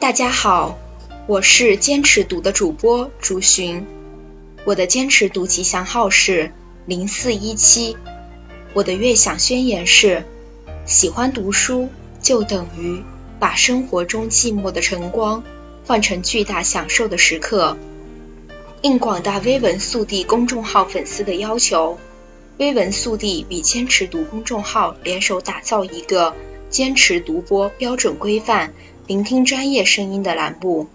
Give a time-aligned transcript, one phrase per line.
[0.00, 0.78] 大家好，
[1.26, 3.84] 我是坚持读的主播朱寻，
[4.64, 6.52] 我的坚持读吉祥号是
[6.86, 7.96] 零四一七，
[8.74, 10.24] 我的悦享宣言是：
[10.86, 11.88] 喜欢读书
[12.22, 13.02] 就等于
[13.40, 15.42] 把生活中寂寞的晨光
[15.84, 17.76] 换成巨大享受的时刻。
[18.82, 21.98] 应广大微文速递公众号粉丝的要求，
[22.58, 26.36] 微文速递与坚持读公众号联手打造一个
[26.70, 28.72] 坚持读播标准规范。
[29.08, 30.86] 聆听专业声音的栏目，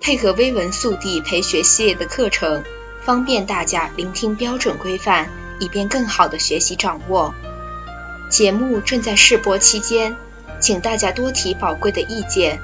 [0.00, 2.62] 配合微文速递陪学系列的课程，
[3.02, 7.34] 方便大家聆听标准规范，以便更好的学习掌握。
[8.30, 10.14] 节目正在试播期间，
[10.60, 12.60] 请大家多提宝贵的意见。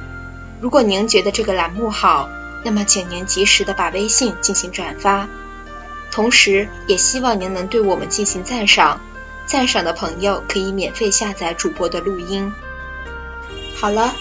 [0.61, 2.31] 如果您觉得这个栏目好，
[2.63, 5.29] 那么请您及时的把微信进行转发，
[6.13, 9.01] 同时也希望您能对我们进行赞赏。
[9.45, 12.53] 赞赏的朋友可以免费下载主播的录音。
[13.75, 14.15] 好了。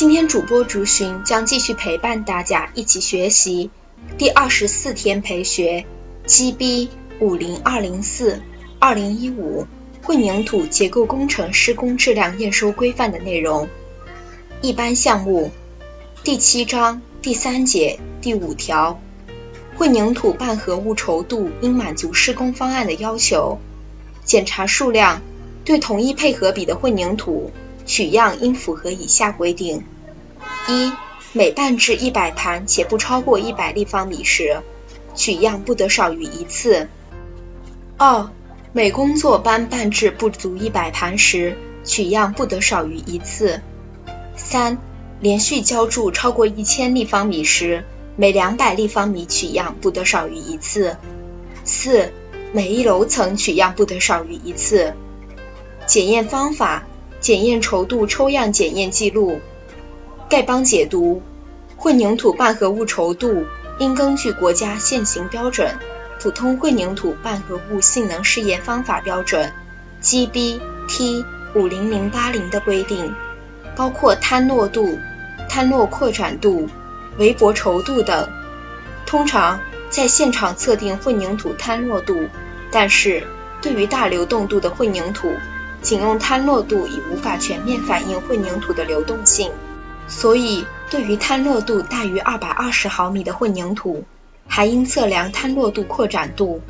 [0.00, 3.68] 今天主播竹寻将继续陪伴大家一起学习
[4.16, 5.84] 第二十四天陪学
[6.24, 6.88] GB
[7.20, 8.40] 五零二零四
[8.78, 9.66] 二零一五
[10.02, 13.68] 混凝土结构工程施工质量验收规范的内容。
[14.62, 15.50] 一般项目
[16.24, 18.98] 第七章第三节第五条，
[19.76, 23.58] 混凝土半合物稠度应满足施工方案的要求。
[24.24, 25.20] 检查数量
[25.66, 27.50] 对同一配合比的混凝土。
[27.90, 29.82] 取样应符合以下规定：
[30.68, 30.92] 一、
[31.32, 34.62] 每半置一百盘且不超过一百立方米时，
[35.16, 36.86] 取样不得少于一次；
[37.96, 38.30] 二、
[38.72, 43.58] 每工作班半至不足一百盘时，取样不得少于一次；
[44.36, 44.78] 三、
[45.18, 50.94] 连续浇筑超过一千立方米时，每两百立方米取样不得少于一次；
[51.64, 52.12] 四、
[52.52, 54.94] 每一楼层取样不得少于一次。
[55.88, 56.86] 检验方法。
[57.20, 59.40] 检验稠度抽样检验记录，
[60.30, 61.20] 丐帮解读：
[61.76, 63.44] 混凝土半合物稠度
[63.78, 65.68] 应根据国家现行标准
[66.22, 69.52] 《普通混凝土半合物性能试验方法标准》
[70.04, 73.14] GB T 五零零八零的规定，
[73.76, 74.98] 包括摊落度、
[75.48, 76.68] 摊落扩展度、
[77.18, 78.28] 围泊稠度等。
[79.04, 79.60] 通常
[79.90, 82.28] 在现场测定混凝土摊落度，
[82.70, 83.24] 但是
[83.60, 85.32] 对于大流动度的混凝土。
[85.82, 89.50] 仅用摊落度已无法全面反映混凝土的流动性，
[90.08, 94.04] 所以对于摊落度大于二百二十毫米的混凝土，
[94.46, 96.60] 还应测量摊落度扩展度。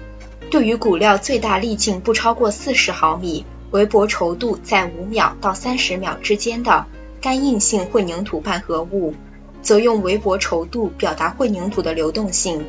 [0.50, 6.86] 对于骨料最大粒径不超过四十毫米、围泊稠度在五秒到三十秒之间的
[7.20, 9.14] 干硬性混凝土半合物，
[9.62, 12.64] 则用围泊稠度表达混凝土的流动性。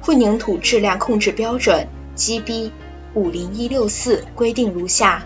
[0.00, 1.86] 混凝土质量控制标准
[2.16, 2.70] GB。
[3.12, 5.24] 五零一六四规定如下：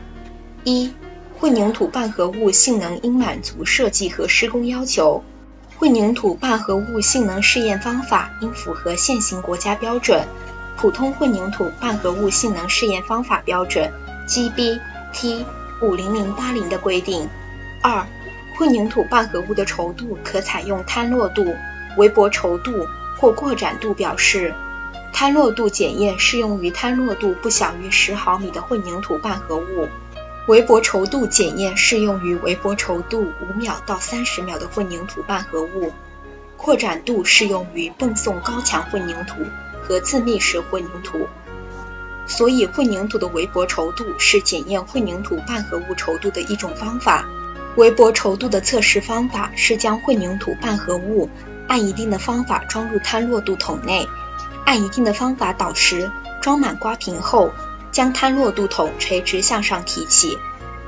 [0.65, 0.95] 一、
[1.39, 5.23] 混凝土半合物性能应满足设计和施工要求。
[5.77, 10.23] 混凝土半合物性能试验方法应符合现行国家标准
[10.81, 13.93] 《普通混凝土半合物性能试验方法标准》
[14.31, 14.81] GB
[15.13, 15.45] T
[15.83, 17.29] 五零零八零的规定。
[17.83, 18.07] 二、
[18.57, 21.55] 混凝土半合物的稠度可采用摊落度、
[21.99, 22.87] 围泊稠度
[23.21, 24.55] 或扩展度表示。
[25.15, 29.89] 摊落度检验适用于摊落度不小于十毫米的混凝土半合物，
[30.49, 35.93] 围泊稠度检验适用于围泊稠度五秒到三十秒的混凝土半合物，
[36.57, 39.37] 扩展度适用于泵送高强混凝土
[39.85, 41.29] 和自密式混凝土。
[42.27, 47.25] 所以，混凝土的围泊稠度是检验混凝土半合物稠度的一种方法。
[47.77, 51.31] 围泊稠度的测试方法是将混凝土半合物
[51.69, 54.09] 按一定的方法装入摊落度桶内。
[54.65, 56.11] 按一定的方法倒实，
[56.41, 57.53] 装满刮平后，
[57.93, 60.39] 将摊落度筒垂直向上提起，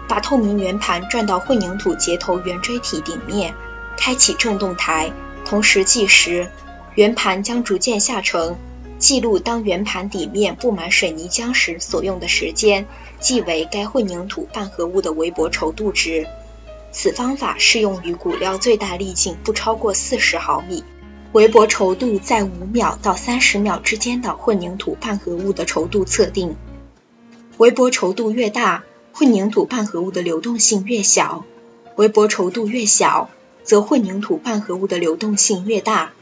[0.08, 3.54] 把透明圆盘转到混凝土结头圆锥体顶面，
[3.96, 5.12] 开启振动台，
[5.44, 6.50] 同时计时，
[6.94, 8.56] 圆盘将逐渐下沉，
[8.98, 12.86] 记录当圆盘底面布满水泥浆时所用的时间，
[13.20, 16.26] 即为该混凝土半合物的围泊稠度值。
[16.92, 20.82] 此方法适用于骨料最大粒径不超过四十毫米。
[21.32, 26.54] 围泊稠度在五秒到三十秒之间的混凝土半合物的稠度测定，
[27.58, 31.44] 围泊稠度越大，混凝土半合物的流动性越小；
[31.96, 33.28] 围泊稠度越小，
[33.64, 36.12] 则混凝土半合物的流动性越大。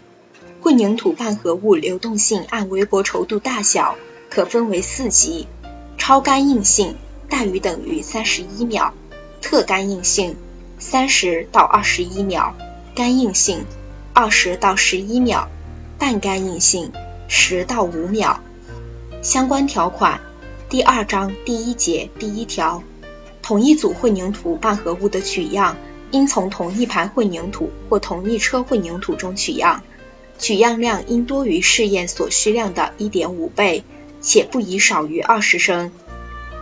[0.60, 3.96] 混凝土半合物流动性按围泊稠度大小
[4.30, 5.46] 可分为四级：
[5.98, 6.96] 超干硬性
[7.28, 8.94] 大于等于三十一秒，
[9.42, 10.36] 特干硬性
[10.78, 12.56] 三十到二十一秒，
[12.96, 13.64] 干硬性。
[14.16, 15.48] 二十到十一秒，
[15.98, 16.92] 半干硬性
[17.26, 18.38] 十到五秒。
[19.22, 20.20] 相关条款：
[20.68, 22.84] 第二章第一节第一条，
[23.42, 25.76] 同一组混凝土拌合物的取样
[26.12, 29.82] 应从同一盘混凝土或同一车混凝土中取样，
[30.38, 33.82] 取样量应多于试验所需量的1.5倍，
[34.20, 35.90] 且不宜少于20升。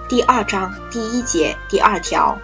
[0.08, 2.38] 第二章第一节第二条，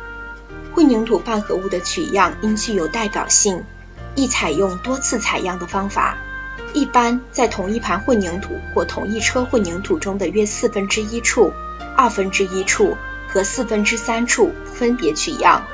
[0.74, 3.64] 混凝土拌合物的取样应具有代表性，
[4.18, 6.18] 宜采用多次采样的方法。
[6.74, 11.52] 一般在同一盘混凝土或同一车混凝土中的约四分之一处、
[11.96, 12.96] 二分之一处
[13.28, 15.64] 和四分之三处分别取样。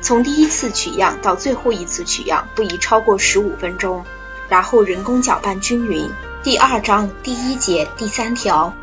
[0.00, 4.04] 从第一次取样到最后一次取样不宜超过十五分钟，
[4.48, 6.08] 然后人工搅拌均匀。
[6.42, 8.74] 第二章第一节第三条，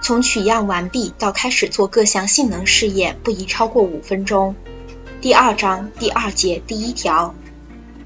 [0.00, 4.54] 从取样完毕到开始做各项性能试验不宜超过五分钟。
[5.20, 7.34] 第二章第二节第一条。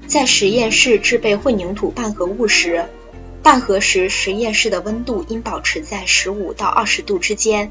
[0.09, 2.85] 在实验室制备混凝土拌合物时，
[3.43, 7.69] 拌合时实验室的温度应保持在十五到二十度之间，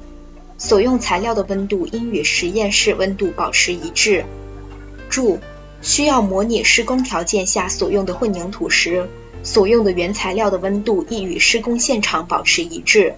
[0.57, 4.25] 所用材料的温度应与实验室温度保持一致。
[5.11, 5.41] 注：
[5.83, 9.09] 需要模拟施工条件下所用的混凝土时，
[9.43, 13.15] 所用的原材料的温度亦与施工现场保持一致。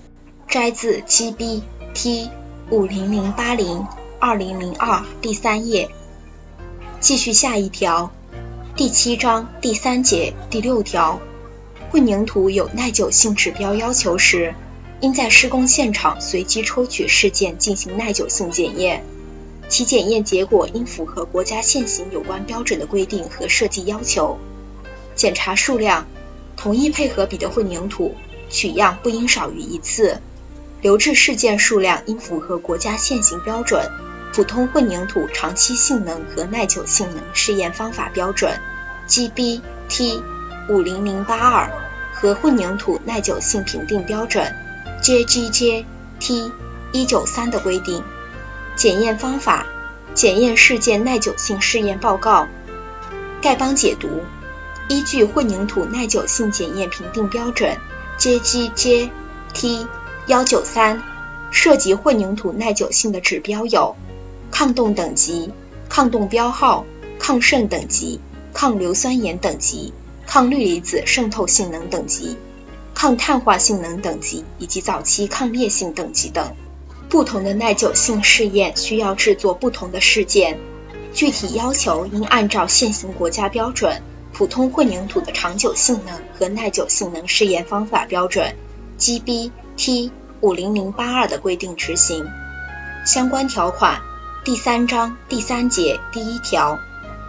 [0.49, 1.61] 摘自 GB
[1.93, 2.31] T
[2.70, 3.87] 五零零八零
[4.19, 5.90] 二零零二第三页。
[7.00, 8.12] 继续下一条。
[8.76, 11.20] 第七章第三节第六条，
[11.90, 14.55] 混凝土有耐久性指标要求时，
[15.00, 19.05] 应在施工现场随机抽取事件进行耐久性检验，
[19.69, 24.38] 其检验结果应符合国家现行有关标准的规定和设计要求。
[25.14, 26.06] 检查数量，
[26.56, 28.14] 同一配合比的混凝土
[28.49, 30.22] 取样不应少于一次，
[30.81, 33.90] 留置事件数量应符合国家现行标准。
[34.32, 38.61] 普通混凝土长期性能和耐久性能试验方法标准
[39.09, 40.23] GB T
[40.69, 41.71] 五零零八二
[42.15, 44.55] 和混凝土耐久性评定标准
[45.03, 45.85] JGJ
[46.21, 46.53] T
[46.93, 48.05] 一九三的规定。
[48.77, 49.67] 检验方法：
[50.15, 52.47] 检验事件耐久性试验报告。
[53.43, 54.23] 丐帮解读：
[54.88, 57.77] 依据混凝土耐久性检验评定标准
[58.19, 59.11] JGJ
[59.53, 59.87] T
[60.27, 61.03] 幺九三，
[61.50, 63.97] 涉及混凝土耐久性的指标有。
[64.50, 65.52] 抗冻等级、
[65.88, 66.85] 抗冻标号、
[67.19, 68.20] 抗渗等级、
[68.52, 69.93] 抗硫酸盐等级、
[70.26, 72.37] 抗氯离子渗透性能等级、
[72.94, 76.55] 抗碳化性能等级以及早期抗裂性等级等。
[77.08, 80.58] 不同的耐久性试验需要制作不同的试件，
[81.12, 84.03] 具体要求应按照现行国家标准
[84.37, 88.55] 《普通混凝土的长久性能和耐久性能试验方法标准》
[89.03, 92.25] GB T 五零零八二的规定执行。
[93.05, 94.03] 相关条款。
[94.42, 96.78] 第三章第三节第一条，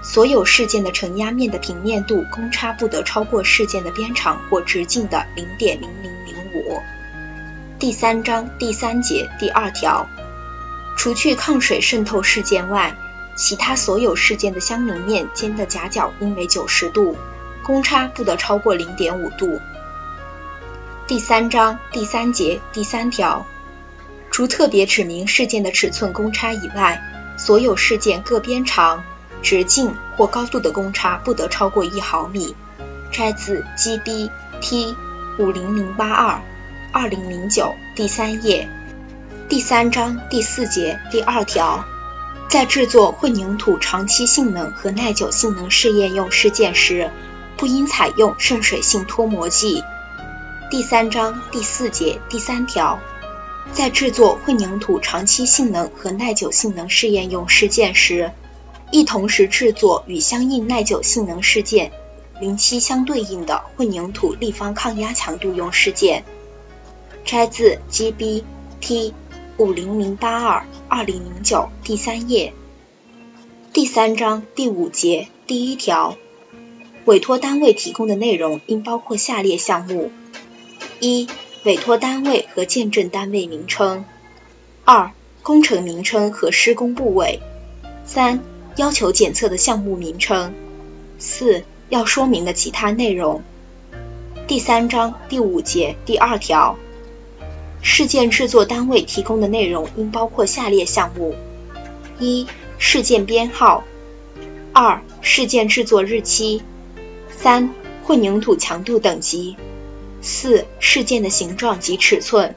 [0.02, 6.80] 所有事件的承压面的平面度公差不得超过事件的边长或直径的零点零零零五。
[7.78, 10.08] 第三章第三节第二条，
[10.96, 12.96] 除去抗水渗透事件外，
[13.36, 17.18] 其他所有事件的相邻面间的夹角应为九十度，
[17.62, 19.60] 公差不得超过零点五度。
[21.08, 23.46] 第三章第三节第三条。
[24.32, 27.04] 除特别指明事件的尺寸公差以外，
[27.38, 29.04] 所有事件各边长、
[29.44, 32.56] 直径或高度的公差不得超过一毫米。
[33.12, 34.30] 摘自 GB
[34.62, 34.96] T
[35.38, 36.42] 五零零八二
[36.94, 38.70] 二零零九第三页
[39.50, 41.84] 第三章第四节第二条，
[42.48, 47.12] 在制作混凝土长期性能和耐久性能试验用试件时，
[47.58, 49.84] 不应采用渗水性脱模剂。
[50.70, 53.02] 第三章第四节第三条。
[53.74, 58.32] 在制作混凝土长期性能和耐久性能试验用试件时，
[58.92, 61.92] 亦同时制作与相应耐久性能试件
[62.40, 66.26] 零期相对应的混凝土立方抗压强度用试件。
[67.26, 68.44] 摘自 GB
[68.82, 69.14] T
[69.58, 72.54] 五零零八二二零零九第三页
[73.72, 76.18] 第三章第五节第一条，
[77.06, 80.12] 委托单位提供的内容应包括下列项目：
[81.00, 81.28] 一。
[81.64, 84.04] 委托单位和见证单位名称，
[84.84, 85.12] 二、
[85.44, 87.40] 工程名称和施工部位，
[88.04, 88.40] 三、
[88.78, 90.56] 要求检测的项目名称，
[91.20, 93.44] 四、要说明的其他内容。
[94.48, 96.78] 第三章第五节第二条，
[97.84, 101.36] 事件制作单位提供的内容应包括下列项目：
[102.18, 102.48] 一、
[102.80, 103.84] 事件编号；
[104.74, 106.64] 二、事件制作日期；
[107.30, 107.70] 三、
[108.04, 109.58] 混凝土强度等级。
[110.22, 112.54] 四、事件的形状及尺寸；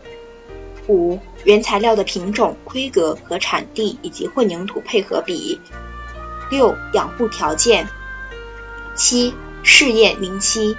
[0.87, 5.59] 五、原材料的品种、规格和产地以及混凝土配合比；
[6.51, 7.87] 六、养护条件；
[8.95, 10.77] 七、试验零期；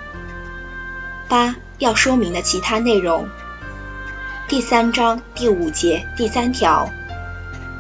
[1.28, 3.28] 八、要说明的其他内容。
[4.48, 6.88] 第三章第五节第三条，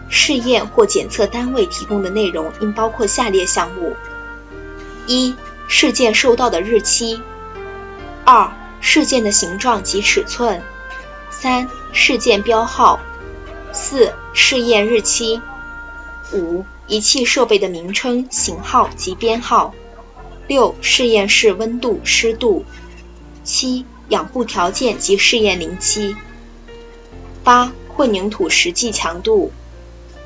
[0.09, 3.95] 试验或检测单位提供的内容应包括下列项目：
[5.05, 5.35] 一、
[5.67, 7.21] 事件收到的日期；
[8.25, 8.51] 二、
[8.88, 10.62] 事件的形状及尺寸；
[11.32, 13.00] 三、事件标号；
[13.74, 15.42] 四、试验日期；
[16.32, 19.74] 五、仪器设备的名称、型号及编号；
[20.48, 22.63] 六、试验室温度、湿度；
[23.44, 26.15] 七、养护条件及试验龄期；
[27.44, 29.51] 八、混凝土实际强度。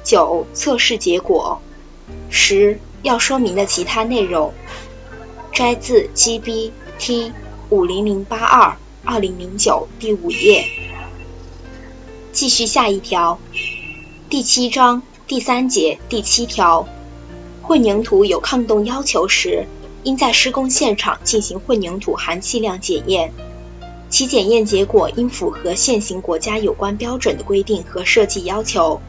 [0.04, 1.62] 九、测试结果。
[2.30, 4.54] 十、要说明的其他内容。
[5.54, 7.32] 摘自 GB/T
[7.72, 10.66] 五零零八二二零零九第五页。
[12.32, 13.38] 继续下一条，
[14.28, 16.88] 第七章第三节第七条，
[17.62, 19.68] 混凝土有抗冻要求时，
[20.02, 23.34] 应在施工现场进行混凝土含气量检验，
[24.10, 29.00] 其检验结果应符合现行国家有关标准的规定和设计要求。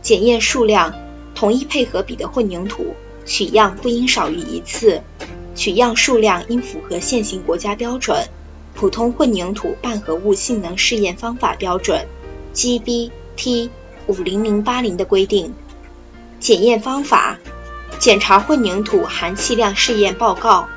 [0.00, 0.94] 检验数量，
[1.34, 2.94] 同一配合比的混凝土
[3.26, 5.02] 取样不应少于一次，
[5.54, 8.16] 取样数量应符合现行国家标准
[8.78, 12.06] 《普通混凝土半合物性能试验方法标准》
[12.56, 13.70] （GB/T
[14.06, 15.54] 五零零八零）的规定。
[16.40, 17.38] 检验方法：
[17.98, 20.68] 检查混凝土含气量试验报告。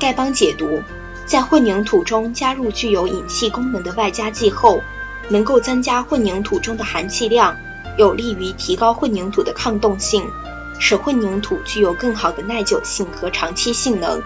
[0.00, 0.82] 丐帮解读：
[1.26, 4.80] 在混凝土中加入具有引气功能的外加剂后，
[5.28, 7.56] 能够增加混凝土中的含气量。
[7.96, 10.22] 有利于提高混凝土的抗冻性，
[10.78, 14.22] 使混凝土具有更好的耐久性和长期性能。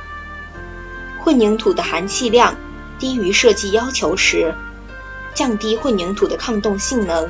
[1.20, 2.56] 混凝土的含气量
[2.98, 4.54] 低于设计要求时，
[5.34, 7.28] 降低混凝土的抗冻性能；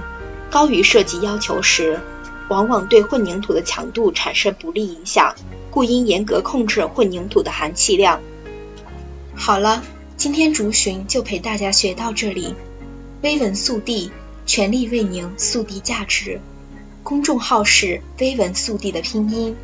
[0.51, 2.01] 高于设计要求时，
[2.49, 5.35] 往往对混凝土的强度产生不利影响。
[5.71, 8.21] 故应严格控制混凝土的含气量。
[9.37, 9.83] 好了，
[10.17, 12.55] 今天竹寻就陪大家学到这里。
[13.23, 14.11] 微文速递。
[14.47, 16.41] 全力为您速递价值。
[17.03, 19.57] 公众号是“微文速递”的拼音，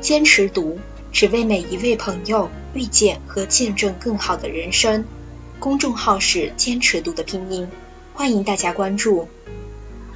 [0.00, 0.78] 坚持读，
[1.12, 5.04] 只为每一位朋友遇见和见证更好的人生。
[5.58, 7.68] 公众号是“坚持读”的拼音，
[8.14, 9.28] 欢迎大家关注。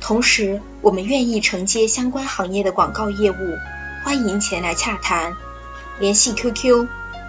[0.01, 3.37] 同时，我们愿意承接相关行业的广告业务，
[4.05, 5.35] 欢迎前来洽谈。
[5.99, 6.87] 联系 QQ：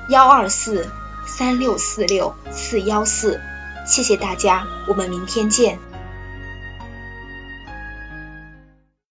[0.10, 0.88] 幺二四
[1.26, 3.42] 三六四六四幺四。
[3.88, 5.80] 谢谢大家，我们明天见。